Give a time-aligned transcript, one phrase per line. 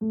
[0.00, 0.08] Hello,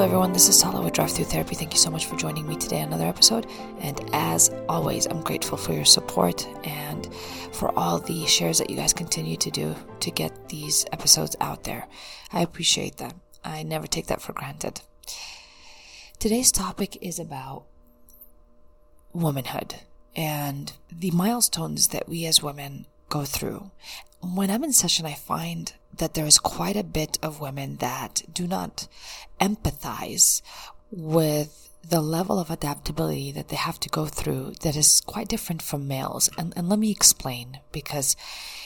[0.00, 0.32] everyone.
[0.32, 1.54] This is Tala with Drive Through Therapy.
[1.54, 3.46] Thank you so much for joining me today on another episode.
[3.78, 7.06] And as always, I'm grateful for your support and
[7.52, 11.62] for all the shares that you guys continue to do to get these episodes out
[11.62, 11.86] there.
[12.32, 13.14] I appreciate that.
[13.44, 14.80] I never take that for granted.
[16.18, 17.64] Today's topic is about
[19.12, 19.76] womanhood
[20.16, 23.70] and the milestones that we as women go through.
[24.20, 28.22] When I'm in session, I find that there is quite a bit of women that
[28.32, 28.88] do not
[29.40, 30.40] empathize
[30.90, 35.60] with the level of adaptability that they have to go through that is quite different
[35.60, 36.30] from males.
[36.38, 38.16] And, and let me explain because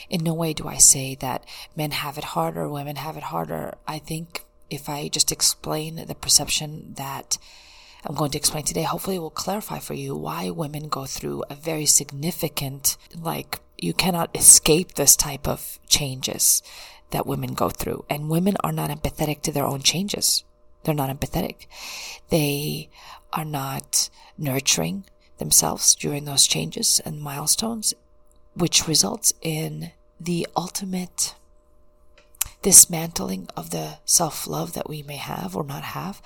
[0.09, 1.43] in no way do I say that
[1.75, 3.75] men have it harder, women have it harder.
[3.87, 7.37] I think if I just explain the perception that
[8.05, 11.43] I'm going to explain today, hopefully it will clarify for you why women go through
[11.49, 16.61] a very significant, like, you cannot escape this type of changes
[17.11, 18.05] that women go through.
[18.09, 20.43] And women are not empathetic to their own changes.
[20.83, 21.67] They're not empathetic.
[22.29, 22.89] They
[23.33, 25.05] are not nurturing
[25.37, 27.93] themselves during those changes and milestones,
[28.53, 31.35] which results in the ultimate
[32.61, 36.21] dismantling of the self love that we may have or not have,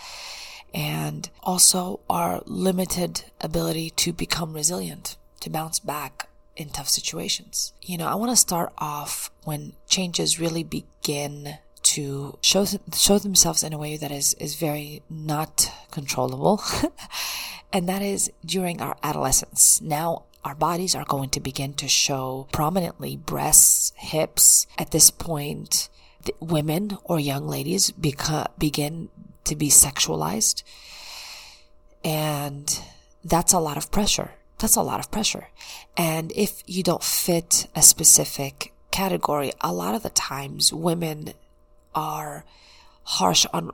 [0.74, 7.74] and also our limited ability to become resilient, to bounce back in tough situations.
[7.82, 13.62] You know, I want to start off when changes really begin to show show themselves
[13.64, 16.64] in a way that is is very not controllable,
[17.74, 19.82] and that is during our adolescence.
[19.82, 24.68] Now our bodies are going to begin to show prominently breasts, hips.
[24.78, 25.90] At this point,
[26.40, 29.10] women or young ladies beca- begin
[29.46, 30.64] to be sexualized,
[32.04, 32.80] and
[33.24, 34.32] that's a lot of pressure
[34.64, 35.50] that's a lot of pressure.
[35.98, 41.34] And if you don't fit a specific category, a lot of the times women
[41.94, 42.46] are
[43.04, 43.72] harsh on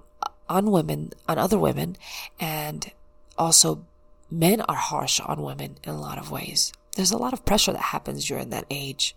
[0.50, 1.96] on women, on other women,
[2.40, 2.92] and
[3.38, 3.86] also
[4.32, 6.74] men are harsh on women in a lot of ways.
[6.96, 9.16] There's a lot of pressure that happens during that age.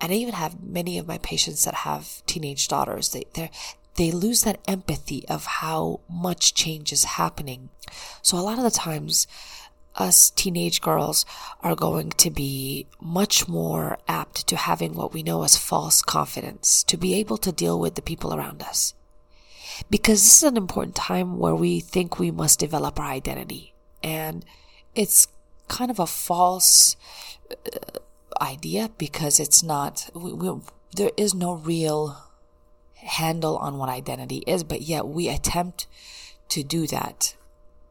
[0.00, 3.10] And I even have many of my patients that have teenage daughters.
[3.10, 3.50] They they
[3.96, 7.68] they lose that empathy of how much change is happening.
[8.22, 9.26] So a lot of the times
[9.96, 11.26] us teenage girls
[11.60, 16.82] are going to be much more apt to having what we know as false confidence,
[16.84, 18.94] to be able to deal with the people around us.
[19.90, 23.74] Because this is an important time where we think we must develop our identity.
[24.02, 24.44] And
[24.94, 25.28] it's
[25.68, 26.96] kind of a false
[27.50, 27.98] uh,
[28.40, 30.60] idea because it's not, we, we,
[30.96, 32.16] there is no real
[32.94, 35.86] handle on what identity is, but yet we attempt
[36.48, 37.34] to do that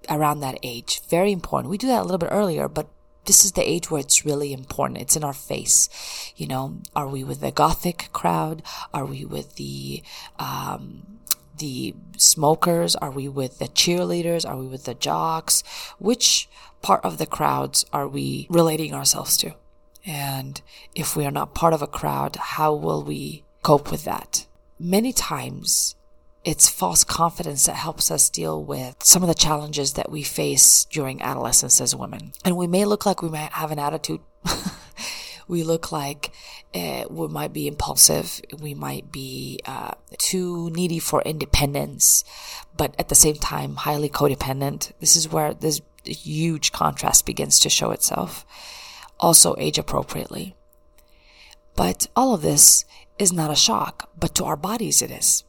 [0.10, 1.02] around that age.
[1.10, 1.70] Very important.
[1.70, 2.88] We do that a little bit earlier, but
[3.26, 5.02] this is the age where it's really important.
[5.02, 6.34] It's in our face.
[6.36, 8.64] You know, are we with the gothic crowd?
[8.94, 10.02] Are we with the,
[10.40, 11.20] um,
[11.58, 12.96] the smokers?
[12.96, 14.50] Are we with the cheerleaders?
[14.50, 15.64] Are we with the jocks?
[16.00, 16.48] Which
[16.82, 19.56] part of the crowds are we relating ourselves to?
[20.08, 20.62] And
[20.96, 24.48] if we are not part of a crowd, how will we cope with that?
[24.80, 25.96] Many times
[26.46, 30.86] it's false confidence that helps us deal with some of the challenges that we face
[30.86, 32.32] during adolescence as women.
[32.46, 34.22] And we may look like we might have an attitude.
[35.50, 36.32] we look like
[36.74, 38.40] uh, we might be impulsive.
[38.62, 42.24] We might be uh, too needy for independence,
[42.78, 44.94] but at the same time, highly codependent.
[45.02, 48.46] This is where this huge contrast begins to show itself.
[49.20, 50.56] Also, age appropriately.
[51.76, 52.86] But all of this
[53.20, 55.44] is not a shock, but to our bodies it is.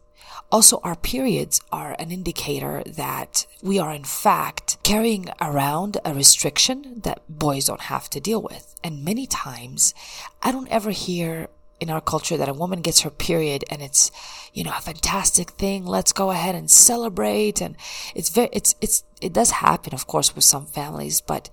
[0.51, 7.01] Also, our periods are an indicator that we are in fact carrying around a restriction
[7.05, 8.75] that boys don't have to deal with.
[8.83, 9.95] And many times,
[10.43, 11.49] I don't ever hear
[11.81, 14.11] in our culture that a woman gets her period and it's
[14.53, 17.77] you know a fantastic thing let's go ahead and celebrate and
[18.15, 21.51] it's very it's it's it does happen of course with some families but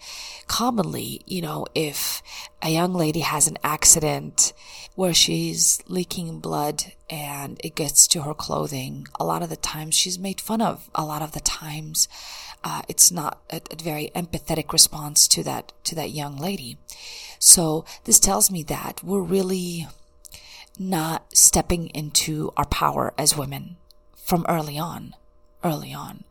[0.48, 2.22] commonly you know if
[2.62, 4.54] a young lady has an accident
[4.96, 9.96] where she's leaking blood and it gets to her clothing a lot of the times
[9.96, 12.08] she's made fun of a lot of the times
[12.64, 16.78] uh, it's not a, a very empathetic response to that to that young lady
[17.40, 19.88] so this tells me that we're really
[20.80, 23.78] not stepping into our power as women
[24.16, 25.16] from early on,
[25.64, 26.24] early on.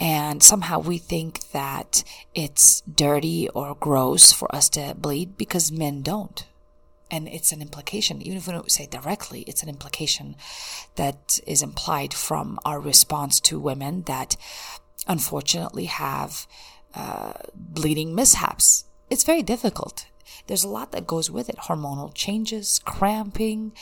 [0.00, 2.02] And somehow we think that
[2.34, 6.46] it's dirty or gross for us to bleed because men don't.
[7.10, 10.36] And it's an implication, even if we don't say directly, it's an implication
[10.94, 14.36] that is implied from our response to women that
[15.06, 16.46] unfortunately have
[16.94, 18.84] uh, bleeding mishaps.
[19.10, 20.06] It's very difficult.
[20.46, 23.72] There's a lot that goes with it hormonal changes, cramping,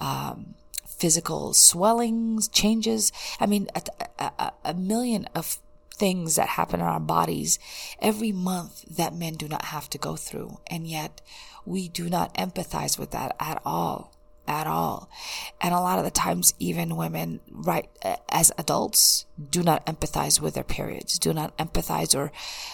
[0.00, 0.54] um,
[0.86, 3.12] physical swellings, changes.
[3.40, 3.82] I mean, a,
[4.38, 5.58] a, a million of
[5.96, 7.58] things that happen in our bodies
[8.00, 10.58] every month that men do not have to go through.
[10.66, 11.20] And yet
[11.64, 14.12] we do not empathize with that at all.
[14.46, 15.08] At all.
[15.60, 17.88] And a lot of the times, even women, right,
[18.28, 22.30] as adults, do not empathize with their periods, do not empathize or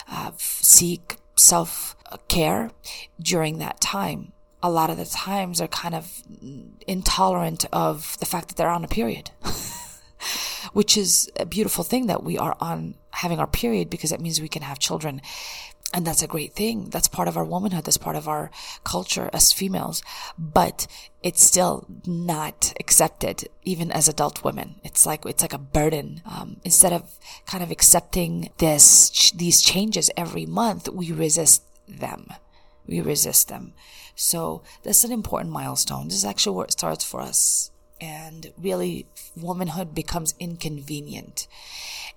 [0.09, 1.95] uh, seek self
[2.27, 2.71] care
[3.21, 4.33] during that time.
[4.61, 6.23] A lot of the times they're kind of
[6.87, 9.31] intolerant of the fact that they're on a period.
[10.73, 14.41] which is a beautiful thing that we are on having our period because it means
[14.41, 15.21] we can have children.
[15.93, 16.89] And that's a great thing.
[16.89, 17.83] That's part of our womanhood.
[17.83, 18.49] That's part of our
[18.85, 20.01] culture as females.
[20.37, 20.87] But
[21.21, 24.75] it's still not accepted, even as adult women.
[24.83, 26.21] It's like, it's like a burden.
[26.25, 32.27] Um, instead of kind of accepting this, these changes every month, we resist them.
[32.87, 33.73] We resist them.
[34.15, 36.07] So that's an important milestone.
[36.07, 37.71] This is actually where it starts for us
[38.01, 39.05] and really
[39.39, 41.47] womanhood becomes inconvenient.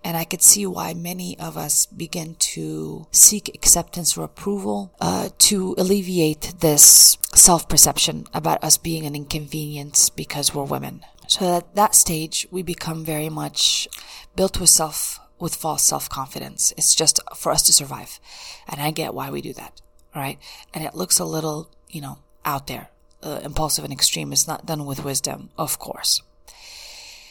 [0.03, 5.29] And I could see why many of us begin to seek acceptance or approval uh,
[5.39, 11.03] to alleviate this self perception about us being an inconvenience because we're women.
[11.29, 13.89] So at that stage, we become very much
[14.37, 16.73] built with self, with false self confidence.
[16.77, 18.21] It's just for us to survive.
[18.69, 19.81] And I get why we do that,
[20.15, 20.39] right?
[20.75, 22.91] And it looks a little, you know, out there
[23.25, 26.23] uh, impulsive and extreme is not done with wisdom, of course.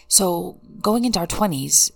[0.08, 1.92] So going into our 20s,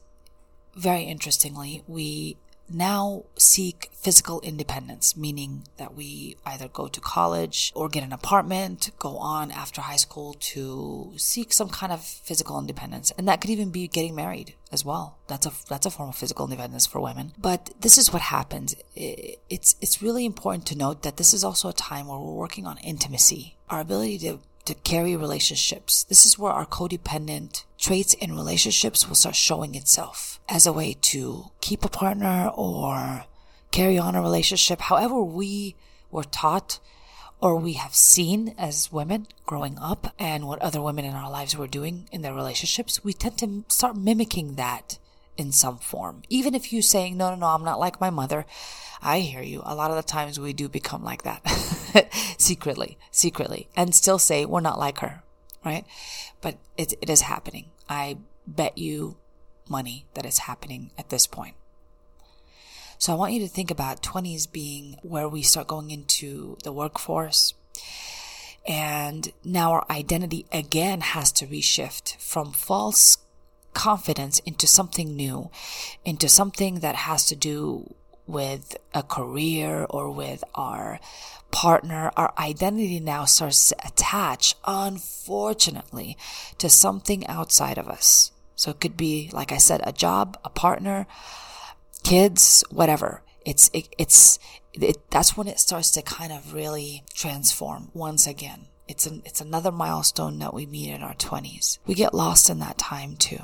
[0.75, 2.37] very interestingly, we
[2.69, 8.91] now seek physical independence, meaning that we either go to college or get an apartment,
[8.99, 13.11] go on after high school to seek some kind of physical independence.
[13.17, 15.17] And that could even be getting married as well.
[15.27, 17.33] That's a, that's a form of physical independence for women.
[17.37, 18.75] But this is what happens.
[18.95, 22.65] It's, it's really important to note that this is also a time where we're working
[22.65, 26.03] on intimacy, our ability to to carry relationships.
[26.03, 30.95] This is where our codependent traits in relationships will start showing itself as a way
[31.01, 33.25] to keep a partner or
[33.71, 34.81] carry on a relationship.
[34.81, 35.75] However, we
[36.11, 36.79] were taught
[37.39, 41.55] or we have seen as women growing up and what other women in our lives
[41.55, 44.97] were doing in their relationships, we tend to start mimicking that
[45.37, 46.23] in some form.
[46.29, 48.45] Even if you saying, no, no, no, I'm not like my mother.
[49.01, 49.61] I hear you.
[49.63, 51.41] A lot of the times we do become like that
[52.37, 55.23] secretly, secretly, and still say we're not like her,
[55.65, 55.85] right?
[56.41, 57.71] But it, it is happening.
[57.89, 59.17] I bet you
[59.69, 61.55] money that it's happening at this point.
[62.97, 66.71] So I want you to think about 20s being where we start going into the
[66.71, 67.53] workforce.
[68.67, 73.17] And now our identity again has to reshift from false
[73.73, 75.51] confidence into something new,
[76.03, 77.93] into something that has to do
[78.27, 80.99] with a career or with our
[81.49, 86.17] partner, our identity now starts to attach, unfortunately,
[86.57, 88.31] to something outside of us.
[88.55, 91.07] So it could be, like I said, a job, a partner,
[92.03, 93.23] kids, whatever.
[93.45, 94.39] It's, it, it's,
[94.73, 98.67] it, that's when it starts to kind of really transform once again.
[98.87, 101.79] It's an, it's another milestone that we meet in our twenties.
[101.85, 103.39] We get lost in that time too.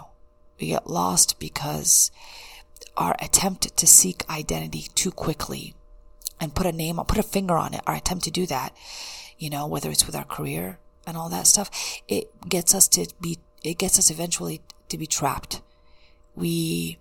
[0.60, 2.12] We get lost because
[2.98, 5.74] our attempt to seek identity too quickly
[6.40, 8.76] and put a name, put a finger on it, our attempt to do that,
[9.38, 11.70] you know, whether it's with our career and all that stuff,
[12.08, 15.62] it gets us to be, it gets us eventually to be trapped.
[16.36, 16.98] We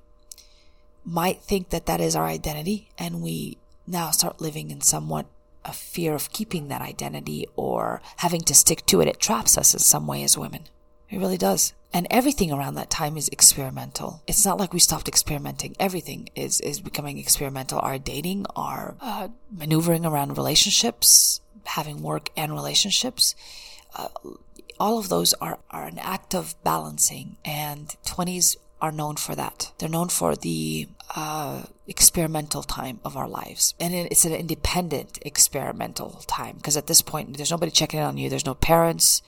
[1.04, 5.26] might think that that is our identity and we now start living in somewhat
[5.64, 9.08] a fear of keeping that identity or having to stick to it.
[9.08, 10.64] It traps us in some way as women.
[11.12, 11.74] It really does.
[11.92, 14.22] And everything around that time is experimental.
[14.26, 15.76] It's not like we stopped experimenting.
[15.78, 17.78] Everything is, is becoming experimental.
[17.80, 23.34] Our dating, our uh, maneuvering around relationships, having work and relationships,
[23.94, 24.08] uh,
[24.80, 27.36] all of those are, are an act of balancing.
[27.44, 29.70] And 20s are known for that.
[29.76, 33.74] They're known for the uh, experimental time of our lives.
[33.78, 38.16] And it's an independent experimental time because at this point, there's nobody checking in on
[38.16, 38.30] you.
[38.30, 39.20] There's no parents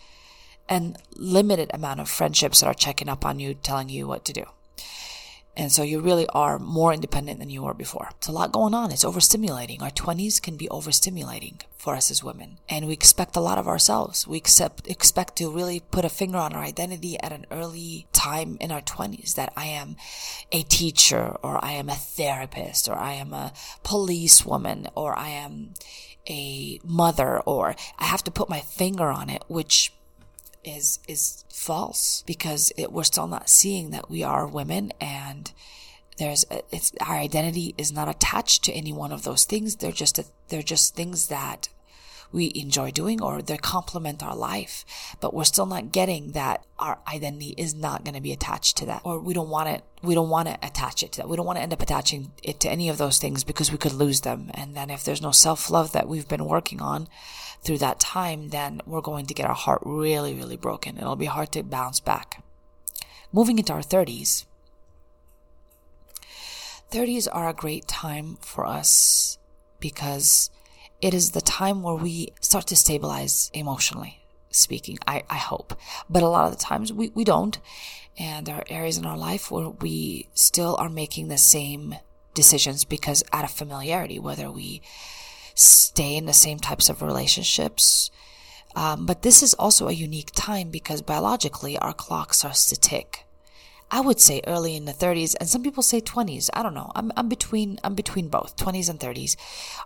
[0.69, 4.33] and limited amount of friendships that are checking up on you, telling you what to
[4.33, 4.45] do.
[5.57, 8.09] And so you really are more independent than you were before.
[8.17, 8.91] It's a lot going on.
[8.91, 9.83] It's overstimulating.
[9.83, 12.59] Our 20s can be overstimulating for us as women.
[12.69, 14.27] And we expect a lot of ourselves.
[14.27, 18.57] We accept, expect to really put a finger on our identity at an early time
[18.61, 19.97] in our 20s that I am
[20.51, 23.53] a teacher or I am a therapist or I am a
[23.85, 25.75] policewoman or I am
[26.29, 29.93] a mother or I have to put my finger on it, which
[30.65, 35.53] is is false because it, we're still not seeing that we are women and
[36.17, 39.77] there's a, it's our identity is not attached to any one of those things.
[39.77, 41.69] They're just a, they're just things that
[42.35, 44.85] we enjoy doing or they complement our life
[45.21, 48.85] but we're still not getting that our identity is not going to be attached to
[48.85, 51.37] that or we don't want it we don't want to attach it to that we
[51.37, 53.93] don't want to end up attaching it to any of those things because we could
[53.93, 57.09] lose them and then if there's no self-love that we've been working on
[57.65, 60.99] through that time, then we're going to get our heart really, really broken.
[60.99, 62.45] It'll be hard to bounce back.
[63.33, 64.45] Moving into our 30s,
[66.93, 69.39] 30s are a great time for us
[69.81, 70.51] because
[71.01, 74.99] it is the time where we start to stabilize emotionally speaking.
[75.07, 75.75] I, I hope.
[76.09, 77.59] But a lot of the times we, we don't.
[78.19, 81.97] And there are areas in our life where we still are making the same
[82.33, 84.83] decisions because out of familiarity, whether we
[85.55, 88.11] stay in the same types of relationships.
[88.77, 93.24] Um, but this is also a unique time because biologically our clock starts to tick.
[93.95, 96.51] I would say early in the 30s, and some people say 20s.
[96.53, 96.91] I don't know.
[96.97, 99.37] I'm, I'm between I'm between both 20s and 30s.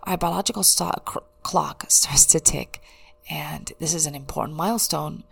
[0.01, 1.05] Our biological st-
[1.43, 2.81] clock starts to tick,
[3.29, 5.25] and this is an important milestone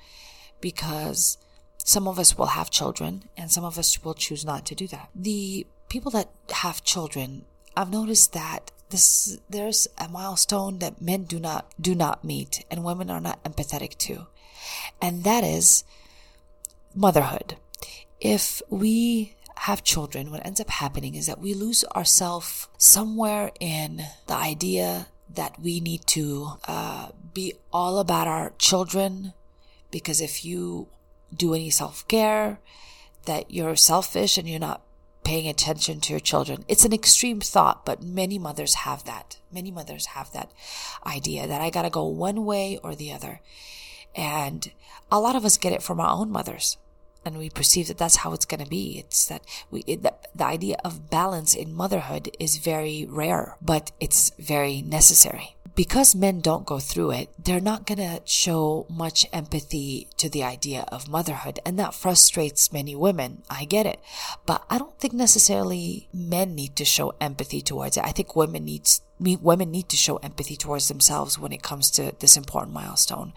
[0.62, 1.40] because
[1.80, 4.86] some of us will have children, and some of us will choose not to do
[4.90, 5.10] that.
[5.16, 11.40] The people that have children, I've noticed that this there's a milestone that men do
[11.40, 14.28] not do not meet and women are not empathetic to
[15.02, 15.84] and that is
[16.96, 17.58] motherhood
[18.20, 24.04] if we have children what ends up happening is that we lose ourselves somewhere in
[24.28, 29.34] the idea that we need to uh, be all about our children
[29.92, 30.88] because if you
[31.36, 32.60] do any self-care
[33.26, 34.82] that you're selfish and you're not
[35.28, 36.64] paying attention to your children.
[36.70, 39.36] It's an extreme thought, but many mothers have that.
[39.52, 40.52] Many mothers have that
[41.06, 43.42] idea that I gotta go one way or the other.
[44.16, 44.72] And
[45.12, 46.78] a lot of us get it from our own mothers.
[47.28, 49.00] And we perceive that that's how it's going to be.
[49.00, 53.92] It's that we, it, the, the idea of balance in motherhood is very rare, but
[54.00, 59.28] it's very necessary because men don't go through it, they're not going to show much
[59.32, 61.60] empathy to the idea of motherhood.
[61.64, 63.44] And that frustrates many women.
[63.48, 64.00] I get it.
[64.48, 68.04] But I don't think necessarily men need to show empathy towards it.
[68.04, 72.14] I think women needs women need to show empathy towards themselves when it comes to
[72.20, 73.34] this important milestone.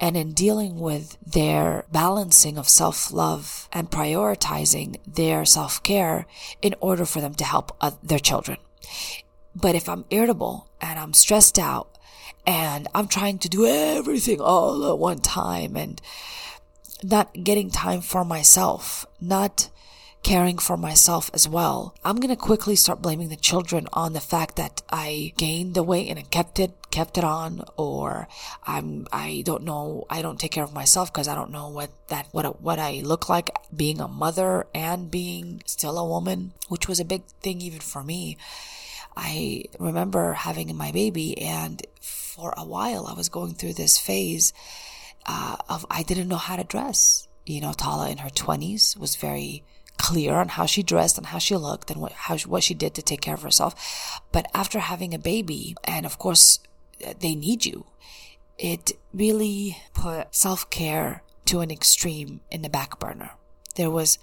[0.00, 6.26] And in dealing with their balancing of self-love and prioritizing their self-care
[6.60, 8.58] in order for them to help their children.
[9.54, 11.98] But if I'm irritable and I'm stressed out
[12.46, 16.00] and I'm trying to do everything all at one time and
[17.02, 19.68] not getting time for myself, not
[20.22, 24.20] caring for myself as well, I'm going to quickly start blaming the children on the
[24.20, 28.28] fact that I gained the weight and I kept it kept it on or
[28.66, 31.90] I'm I don't know I don't take care of myself because I don't know what
[32.08, 36.86] that what what I look like being a mother and being still a woman which
[36.88, 38.36] was a big thing even for me
[39.16, 44.52] I remember having my baby, and for a while I was going through this phase
[45.26, 47.28] uh, of I didn't know how to dress.
[47.46, 49.64] You know, Tala in her 20s was very
[49.98, 52.94] clear on how she dressed and how she looked and what how what she did
[52.94, 54.20] to take care of herself.
[54.32, 56.60] But after having a baby, and of course
[57.20, 57.86] they need you,
[58.58, 63.32] it really put self care to an extreme in the back burner.
[63.76, 64.18] There was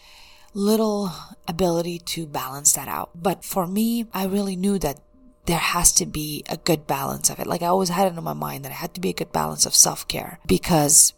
[0.53, 1.11] little
[1.47, 3.11] ability to balance that out.
[3.15, 4.99] But for me, I really knew that
[5.45, 7.47] there has to be a good balance of it.
[7.47, 9.31] Like I always had it in my mind that it had to be a good
[9.31, 11.13] balance of self care because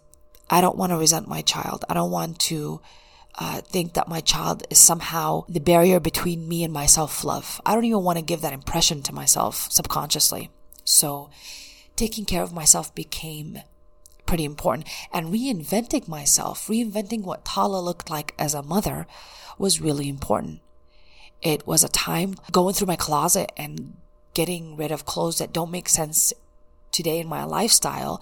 [0.49, 1.85] I don't want to resent my child.
[1.89, 2.81] I don't want to
[3.39, 7.61] uh, think that my child is somehow the barrier between me and my self love.
[7.65, 10.49] I don't even want to give that impression to myself subconsciously.
[10.83, 11.29] So
[11.95, 13.59] taking care of myself became
[14.31, 14.87] pretty important.
[15.11, 19.05] And reinventing myself, reinventing what Tala looked like as a mother
[19.57, 20.61] was really important.
[21.41, 23.97] It was a time going through my closet and
[24.33, 26.31] getting rid of clothes that don't make sense
[26.93, 28.21] today in my lifestyle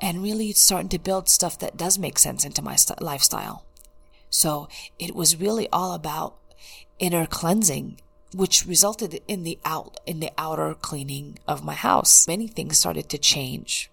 [0.00, 3.64] and really starting to build stuff that does make sense into my st- lifestyle.
[4.30, 4.68] So
[5.00, 6.36] it was really all about
[7.00, 7.98] inner cleansing
[8.32, 12.28] which resulted in the out in the outer cleaning of my house.
[12.28, 13.89] Many things started to change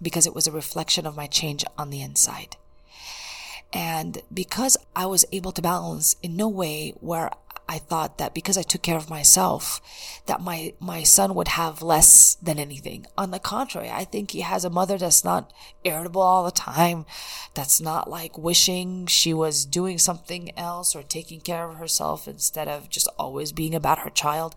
[0.00, 2.56] because it was a reflection of my change on the inside.
[3.72, 7.30] And because I was able to balance in no way where
[7.70, 9.82] I thought that because I took care of myself,
[10.24, 13.06] that my, my son would have less than anything.
[13.18, 15.52] On the contrary, I think he has a mother that's not
[15.84, 17.04] irritable all the time,
[17.52, 22.68] that's not like wishing she was doing something else or taking care of herself instead
[22.68, 24.54] of just always being about her child.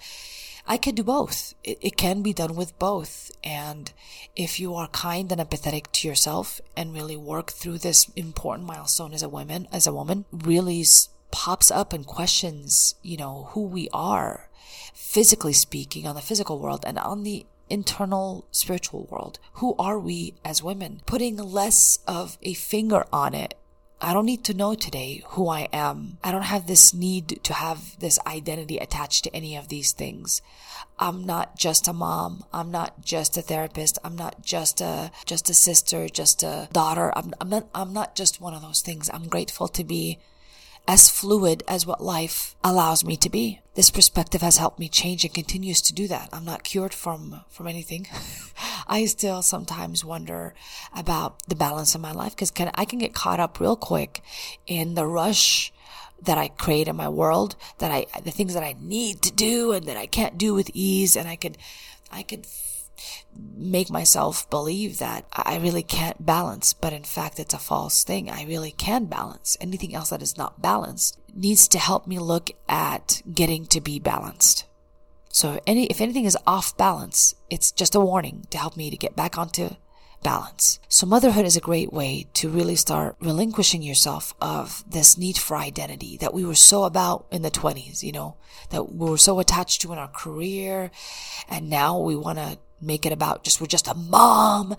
[0.67, 1.53] I can do both.
[1.63, 3.31] It, it, can be done with both.
[3.43, 3.91] And
[4.35, 9.13] if you are kind and empathetic to yourself and really work through this important milestone
[9.13, 10.85] as a woman, as a woman, really
[11.31, 14.49] pops up and questions, you know, who we are,
[14.93, 19.39] physically speaking, on the physical world and on the internal spiritual world.
[19.53, 21.01] Who are we as women?
[21.05, 23.55] Putting less of a finger on it
[24.01, 26.17] I don't need to know today who I am.
[26.23, 30.41] I don't have this need to have this identity attached to any of these things.
[30.97, 32.43] I'm not just a mom.
[32.51, 33.99] I'm not just a therapist.
[34.03, 37.13] I'm not just a just a sister, just a daughter.
[37.15, 39.09] I'm, I'm not I'm not just one of those things.
[39.13, 40.17] I'm grateful to be
[40.87, 43.61] as fluid as what life allows me to be.
[43.75, 46.29] This perspective has helped me change and continues to do that.
[46.33, 48.07] I'm not cured from, from anything.
[48.91, 50.53] I still sometimes wonder
[50.93, 54.21] about the balance of my life because I can get caught up real quick
[54.67, 55.71] in the rush
[56.21, 59.71] that I create in my world, that I, the things that I need to do
[59.71, 61.15] and that I can't do with ease.
[61.15, 61.57] And I could,
[62.11, 62.45] I could
[63.55, 68.29] make myself believe that I really can't balance, but in fact, it's a false thing.
[68.29, 69.55] I really can balance.
[69.61, 73.99] Anything else that is not balanced needs to help me look at getting to be
[73.99, 74.65] balanced.
[75.31, 78.97] So any, if anything is off balance, it's just a warning to help me to
[78.97, 79.75] get back onto
[80.23, 80.79] balance.
[80.87, 85.57] So motherhood is a great way to really start relinquishing yourself of this need for
[85.57, 88.35] identity that we were so about in the 20s, you know,
[88.69, 90.91] that we were so attached to in our career.
[91.49, 94.75] And now we want to make it about just, we're just a mom.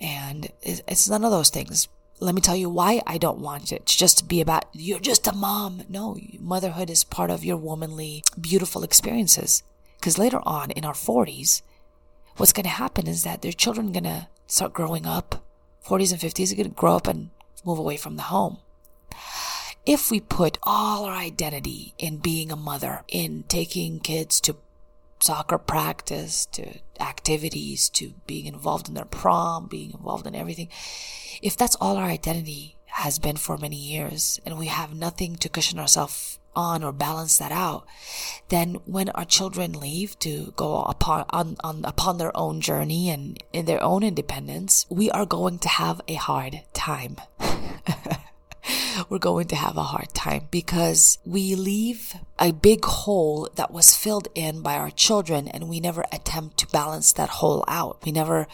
[0.00, 1.88] And it's none of those things.
[2.18, 5.26] Let me tell you why I don't want it to just be about, you're just
[5.26, 5.82] a mom.
[5.88, 9.62] No, motherhood is part of your womanly, beautiful experiences.
[10.02, 11.62] Because later on in our 40s,
[12.36, 15.44] what's going to happen is that their children are going to start growing up.
[15.86, 17.30] 40s and 50s are going to grow up and
[17.64, 18.58] move away from the home.
[19.86, 24.56] If we put all our identity in being a mother, in taking kids to
[25.20, 30.68] soccer practice to activities to being involved in their prom, being involved in everything.
[31.40, 35.48] If that's all our identity has been for many years and we have nothing to
[35.48, 37.86] cushion ourselves on or balance that out,
[38.48, 43.42] then when our children leave to go upon on, on upon their own journey and
[43.52, 47.16] in their own independence, we are going to have a hard time.
[49.08, 53.96] we're going to have a hard time because we leave a big hole that was
[53.96, 57.98] filled in by our children and we never attempt to balance that hole out.
[58.04, 58.46] We never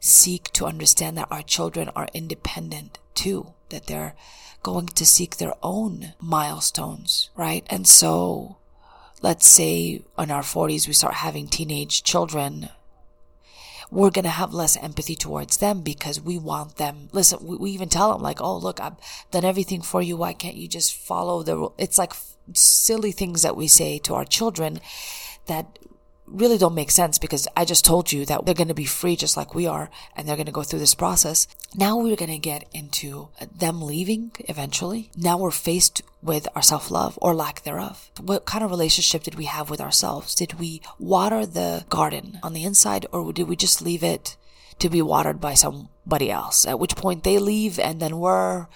[0.00, 4.14] seek to understand that our children are independent too, that they're
[4.62, 7.66] going to seek their own milestones, right?
[7.68, 8.56] And so
[9.20, 12.68] let's say in our 40s we start having teenage children
[13.92, 17.10] we're going to have less empathy towards them because we want them.
[17.12, 18.96] Listen, we, we, even tell them like, Oh, look, I've
[19.30, 20.16] done everything for you.
[20.16, 22.14] Why can't you just follow the, rule it's like
[22.54, 24.80] silly things that we say to our children
[25.46, 25.78] that
[26.26, 29.16] really don't make sense because I just told you that they're going to be free
[29.16, 31.46] just like we are and they're going to go through this process.
[31.74, 35.10] Now we're going to get into them leaving eventually.
[35.16, 38.10] Now we're faced with our self love or lack thereof.
[38.20, 40.34] What kind of relationship did we have with ourselves?
[40.34, 44.36] Did we water the garden on the inside or did we just leave it
[44.78, 46.66] to be watered by somebody else?
[46.66, 48.66] At which point they leave and then we're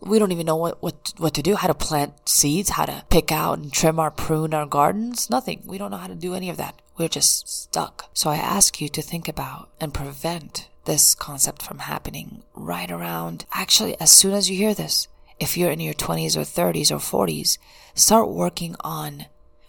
[0.00, 3.04] we don't even know what, what, what to do, how to plant seeds, how to
[3.08, 5.30] pick out and trim our prune our gardens.
[5.30, 5.62] Nothing.
[5.64, 6.80] We don't know how to do any of that.
[6.98, 8.08] We're just stuck.
[8.14, 13.44] So I ask you to think about and prevent this concept from happening right around,
[13.52, 15.08] actually, as soon as you hear this.
[15.38, 17.58] If you're in your 20s or 30s or 40s,
[17.94, 19.26] start working on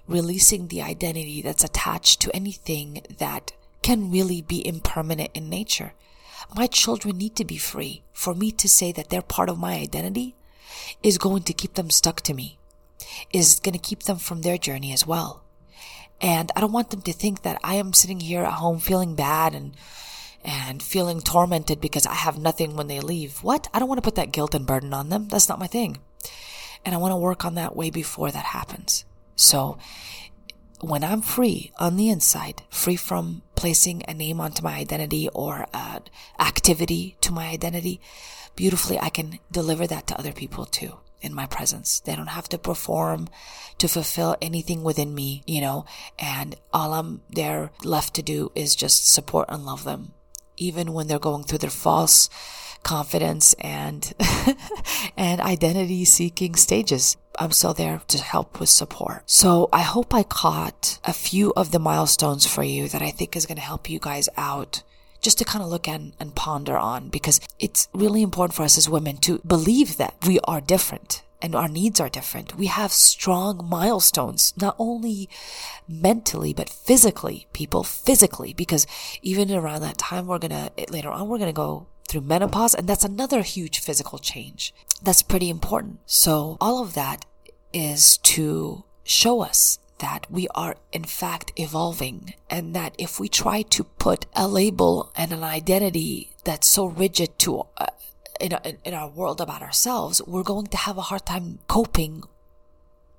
[0.08, 5.94] releasing the identity that's attached to anything that can really be impermanent in nature.
[6.56, 8.04] My children need to be free.
[8.14, 10.36] For me to say that they're part of my identity
[11.04, 12.58] is going to keep them stuck to me,
[13.34, 15.44] is going to keep them from their journey as well.
[16.22, 19.16] And I don't want them to think that I am sitting here at home feeling
[19.16, 19.76] bad and
[20.44, 23.44] and feeling tormented because I have nothing when they leave.
[23.44, 23.68] What?
[23.74, 25.28] I don't want to put that guilt and burden on them.
[25.28, 25.98] That's not my thing.
[26.86, 29.04] And I want to work on that way before that happens.
[29.36, 29.78] So
[30.80, 35.66] when I'm free on the inside, free from placing a name onto my identity or
[35.74, 36.04] an
[36.40, 38.00] activity to my identity,
[38.56, 42.00] beautifully I can deliver that to other people too in my presence.
[42.00, 43.28] They don't have to perform
[43.78, 45.86] to fulfill anything within me, you know,
[46.18, 50.14] and all I'm there left to do is just support and love them.
[50.58, 52.30] Even when they're going through their false
[52.84, 54.14] confidence and
[55.18, 57.18] and identity seeking stages.
[57.40, 59.24] I'm still there to help with support.
[59.26, 63.36] So I hope I caught a few of the milestones for you that I think
[63.36, 64.82] is going to help you guys out
[65.22, 68.78] just to kind of look at and ponder on because it's really important for us
[68.78, 72.56] as women to believe that we are different and our needs are different.
[72.58, 75.30] We have strong milestones, not only
[75.88, 78.88] mentally, but physically, people physically, because
[79.22, 83.04] even around that time, we're gonna, later on, we're gonna go through menopause, and that's
[83.04, 84.74] another huge physical change.
[85.04, 86.00] That's pretty important.
[86.06, 87.26] So all of that
[87.74, 93.62] is to show us that we are in fact evolving and that if we try
[93.64, 97.88] to put a label and an identity that's so rigid to uh,
[98.40, 102.24] in, a, in our world about ourselves, we're going to have a hard time coping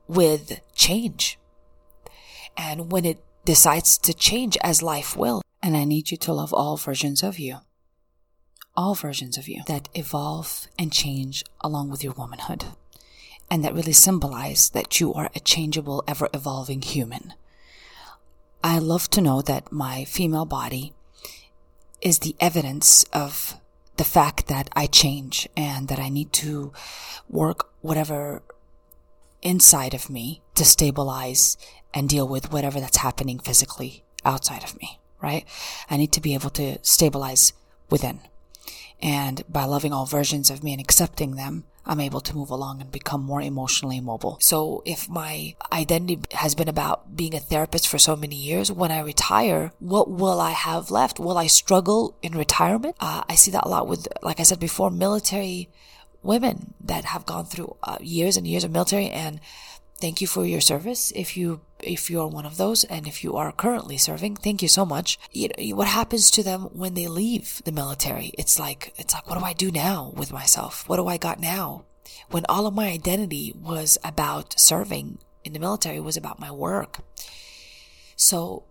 [0.06, 1.38] with change.
[2.56, 6.52] And when it decides to change as life will, and I need you to love
[6.52, 7.58] all versions of you,
[8.76, 9.62] all versions of you.
[9.66, 12.64] that evolve and change along with your womanhood,
[13.50, 17.34] and that really symbolize that you are a changeable, ever evolving human.
[18.62, 20.92] I love to know that my female body
[22.00, 23.54] is the evidence of
[23.96, 26.72] the fact that I change and that I need to
[27.28, 28.42] work whatever
[29.42, 31.56] inside of me to stabilize
[31.94, 35.44] and deal with whatever that's happening physically outside of me, right?
[35.90, 37.52] I need to be able to stabilize
[37.90, 38.20] within.
[39.00, 42.83] And by loving all versions of me and accepting them, I'm able to move along
[42.83, 44.37] and become more emotionally mobile.
[44.40, 48.92] So if my identity has been about being a therapist for so many years, when
[48.92, 51.18] I retire, what will I have left?
[51.18, 52.96] Will I struggle in retirement?
[53.01, 55.70] Uh, I see that a lot with, like I said before, military
[56.22, 59.40] women that have gone through uh, years and years of military and
[60.01, 63.22] thank you for your service if you if you are one of those and if
[63.22, 65.18] you are currently serving thank you so much.
[65.32, 68.32] You know, what happens to them when they leave the military?
[68.38, 70.88] It's like it's like what do i do now with myself?
[70.88, 71.84] What do i got now?
[72.30, 76.98] When all of my identity was about serving in the military was about my work.
[78.16, 78.64] So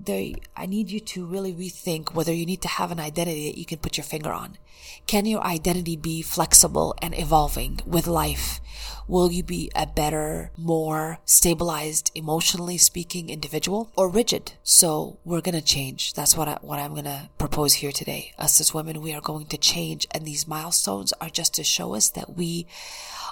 [0.57, 3.65] I need you to really rethink whether you need to have an identity that you
[3.65, 4.57] can put your finger on.
[5.05, 8.59] Can your identity be flexible and evolving with life?
[9.07, 14.53] Will you be a better, more stabilized, emotionally speaking individual or rigid?
[14.63, 16.13] So we're going to change.
[16.13, 18.33] That's what I, what I'm going to propose here today.
[18.37, 21.95] Us as women, we are going to change and these milestones are just to show
[21.95, 22.67] us that we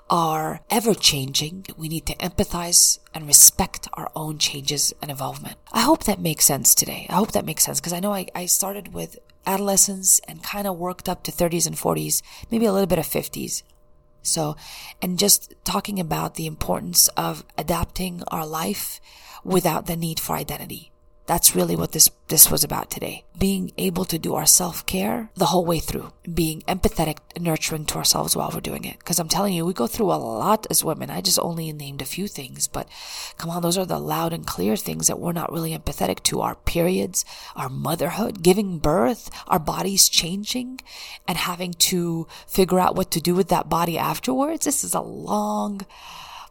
[0.09, 1.65] are ever changing.
[1.75, 5.57] We need to empathize and respect our own changes and involvement.
[5.73, 7.05] I hope that makes sense today.
[7.09, 10.67] I hope that makes sense because I know I, I started with adolescence and kind
[10.67, 13.63] of worked up to 30s and 40s, maybe a little bit of 50s.
[14.25, 14.55] So,
[15.01, 18.99] and just talking about the importance of adapting our life
[19.43, 20.91] without the need for identity.
[21.27, 23.23] That's really what this, this was about today.
[23.37, 26.13] Being able to do our self-care the whole way through.
[26.31, 29.03] Being empathetic nurturing to ourselves while we're doing it.
[29.03, 31.09] Cause I'm telling you, we go through a lot as women.
[31.09, 32.87] I just only named a few things, but
[33.37, 36.41] come on, those are the loud and clear things that we're not really empathetic to.
[36.41, 40.79] Our periods, our motherhood, giving birth, our bodies changing
[41.27, 44.65] and having to figure out what to do with that body afterwards.
[44.65, 45.81] This is a long,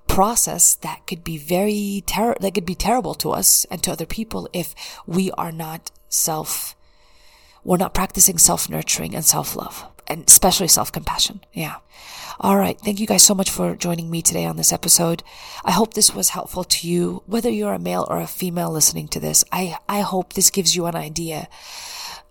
[0.07, 4.07] process that could be very ter- that could be terrible to us and to other
[4.07, 4.75] people if
[5.07, 6.77] we are not self
[7.64, 11.40] we're not practicing self-nurturing and self-love and especially self-compassion.
[11.55, 11.77] Yeah.
[12.38, 12.79] All right.
[12.79, 15.23] Thank you guys so much for joining me today on this episode.
[15.64, 17.23] I hope this was helpful to you.
[17.27, 20.75] Whether you're a male or a female listening to this i i hope this gives
[20.77, 21.49] you an idea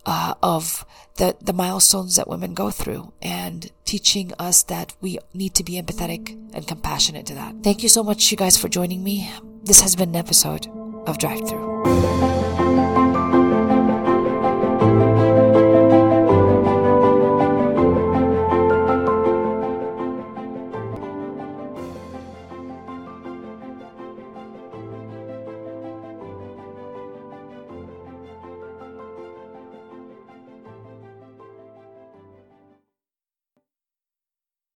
[0.05, 0.85] uh, of
[1.15, 5.81] the, the milestones that women go through and teaching us that we need to be
[5.81, 7.55] empathetic and compassionate to that.
[7.63, 9.29] Thank you so much, you guys, for joining me.
[9.63, 10.67] This has been an episode
[11.05, 12.42] of Drive Through.